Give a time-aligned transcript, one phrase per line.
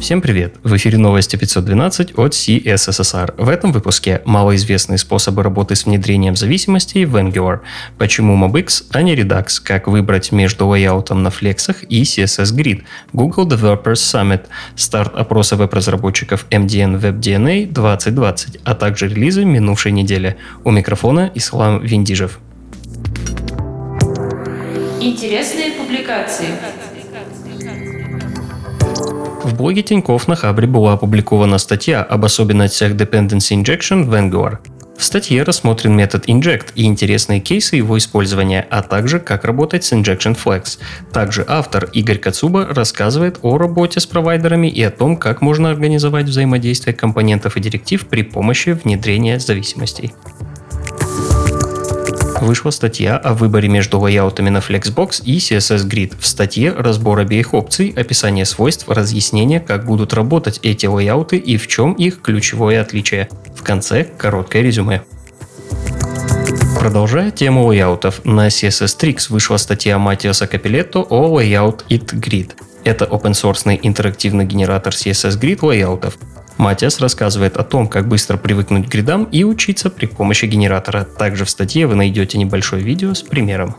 [0.00, 0.54] Всем привет!
[0.62, 3.34] В эфире новости 512 от CSSR.
[3.36, 7.60] В этом выпуске малоизвестные способы работы с внедрением зависимостей в Angular,
[7.98, 13.48] почему MobX, а не Redux, как выбрать между лейаутом на флексах и CSS Grid, Google
[13.48, 14.42] Developers Summit,
[14.76, 20.36] старт опроса веб-разработчиков MDN WebDNA 2020, а также релизы минувшей недели.
[20.62, 22.38] У микрофона Ислам Виндижев.
[25.00, 26.46] Интересные публикации.
[29.48, 34.58] В блоге Тинькофф на Хабре была опубликована статья об особенностях Dependency Injection в Angular.
[34.98, 39.94] В статье рассмотрен метод inject и интересные кейсы его использования, а также как работать с
[39.94, 40.78] injection flags.
[41.14, 46.26] Также автор Игорь Кацуба рассказывает о работе с провайдерами и о том, как можно организовать
[46.26, 50.12] взаимодействие компонентов и директив при помощи внедрения зависимостей
[52.40, 56.14] вышла статья о выборе между лайаутами на Flexbox и CSS Grid.
[56.18, 61.66] В статье разбор обеих опций, описание свойств, разъяснение, как будут работать эти лайауты и в
[61.66, 63.28] чем их ключевое отличие.
[63.54, 65.02] В конце короткое резюме.
[66.78, 72.52] Продолжая тему лайаутов, на CSS Tricks вышла статья Матиаса Капилетто о Layout It Grid.
[72.84, 76.16] Это open-source интерактивный генератор CSS Grid лайаутов.
[76.58, 81.04] Матиас рассказывает о том, как быстро привыкнуть к гридам и учиться при помощи генератора.
[81.04, 83.76] Также в статье вы найдете небольшое видео с примером.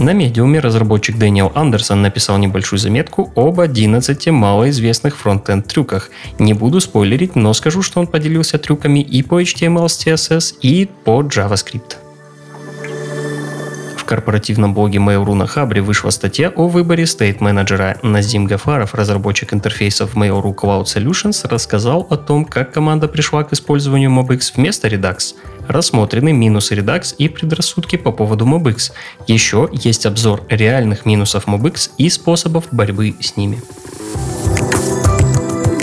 [0.00, 6.10] На медиуме разработчик Дэниел Андерсон написал небольшую заметку об 11 малоизвестных фронтенд трюках.
[6.38, 10.88] Не буду спойлерить, но скажу, что он поделился трюками и по HTML с CSS, и
[11.04, 12.01] по JavaScript
[14.12, 17.96] корпоративном блоге Mail.ru на Хабре вышла статья о выборе стейт-менеджера.
[18.02, 24.10] Назим Гафаров, разработчик интерфейсов Mail.ru Cloud Solutions, рассказал о том, как команда пришла к использованию
[24.10, 25.34] MobX вместо Redux.
[25.66, 28.92] Рассмотрены минусы Redux и предрассудки по поводу MobX.
[29.28, 33.62] Еще есть обзор реальных минусов MobX и способов борьбы с ними.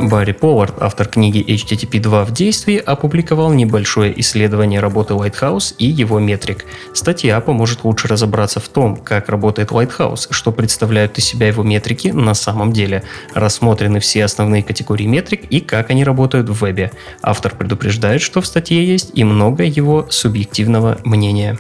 [0.02, 6.20] Барри Повард, автор книги HTTP 2 в действии, опубликовал небольшое исследование работы Lighthouse и его
[6.20, 6.66] метрик.
[6.94, 12.10] Статья поможет лучше разобраться в том, как работает Lighthouse, что представляют из себя его метрики
[12.10, 13.04] на самом деле.
[13.34, 16.92] Рассмотрены все основные категории метрик и как они работают в вебе.
[17.22, 21.58] Автор предупреждает, что в статье есть и много его субъективного мнения.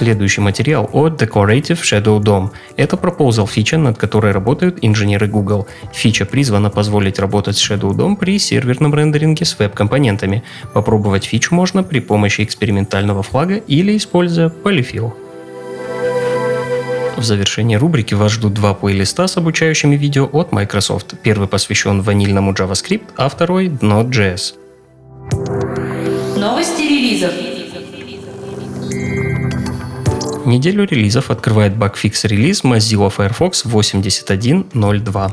[0.00, 2.52] Следующий материал о Decorative Shadow DOM.
[2.78, 5.66] Это proposal фича, над которой работают инженеры Google.
[5.92, 10.42] Фича призвана позволить работать с Shadow DOM при серверном рендеринге с веб-компонентами.
[10.72, 15.12] Попробовать фичу можно при помощи экспериментального флага или используя Polyfill.
[17.18, 21.14] В завершении рубрики вас ждут два плейлиста с обучающими видео от Microsoft.
[21.22, 24.54] Первый посвящен ванильному JavaScript, а второй— Node.js.
[26.38, 27.49] Новости релизов.
[30.50, 35.32] Неделю релизов открывает багфикс релиз Mozilla Firefox 81.02.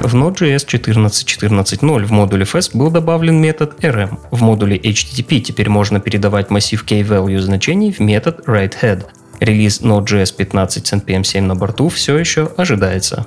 [0.00, 4.18] В Node.js 14.14.0 в модуле Fast был добавлен метод rm.
[4.30, 9.04] В модуле HTTP теперь можно передавать массив key-value значений в метод writehead.
[9.40, 13.26] Релиз Node.js 15 с NPM 7 на борту все еще ожидается.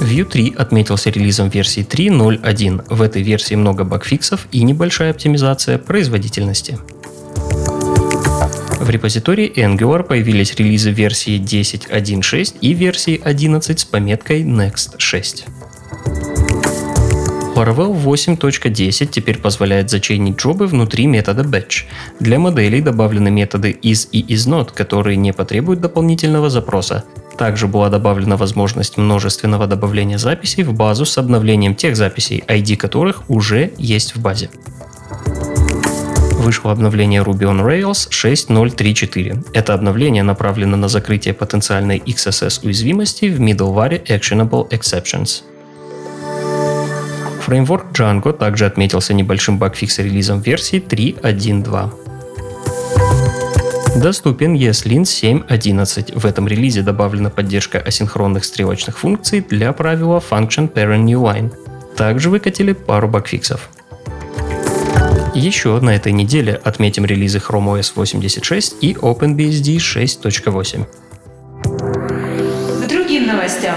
[0.00, 2.92] Vue 3 отметился релизом версии 3.0.1.
[2.92, 6.76] В этой версии много багфиксов и небольшая оптимизация производительности.
[8.90, 15.44] В репозитории Angular появились релизы версии 10.1.6 и версии 11 с пометкой Next 6.
[17.54, 21.84] Laravel 8.10 теперь позволяет зачейнить джобы внутри метода batch.
[22.18, 27.04] Для моделей добавлены методы is и isNot, которые не потребуют дополнительного запроса.
[27.38, 33.30] Также была добавлена возможность множественного добавления записей в базу с обновлением тех записей, ID которых
[33.30, 34.50] уже есть в базе
[36.40, 39.46] вышло обновление Ruby on Rails 6.0.3.4.
[39.52, 45.42] Это обновление направлено на закрытие потенциальной XSS уязвимости в middleware Actionable Exceptions.
[47.42, 51.90] Фреймворк Django также отметился небольшим багфикс-релизом версии 3.1.2.
[54.00, 56.18] Доступен ESLint 7.11.
[56.18, 61.52] В этом релизе добавлена поддержка асинхронных стрелочных функций для правила Function Parent New Line.
[61.96, 63.68] Также выкатили пару багфиксов.
[65.34, 70.86] Еще на этой неделе отметим релизы Chrome OS 86 и OpenBSD 6.8.
[72.84, 73.76] К другим новостям.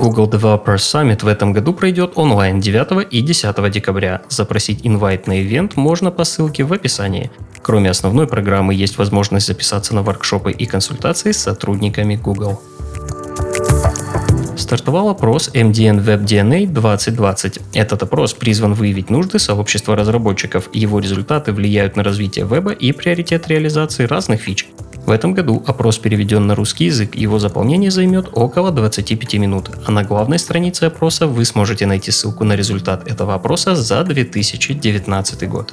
[0.00, 4.22] Google Developer Summit в этом году пройдет онлайн 9 и 10 декабря.
[4.28, 7.30] Запросить инвайт на ивент можно по ссылке в описании.
[7.62, 12.60] Кроме основной программы, есть возможность записаться на воркшопы и консультации с сотрудниками Google
[14.56, 17.60] стартовал опрос MDN Web DNA 2020.
[17.74, 20.68] Этот опрос призван выявить нужды сообщества разработчиков.
[20.72, 24.68] Его результаты влияют на развитие веба и приоритет реализации разных фич.
[25.06, 29.92] В этом году опрос переведен на русский язык, его заполнение займет около 25 минут, а
[29.92, 35.72] на главной странице опроса вы сможете найти ссылку на результат этого опроса за 2019 год.